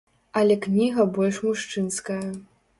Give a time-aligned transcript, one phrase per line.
[0.39, 2.21] Але кніга больш мужчынская.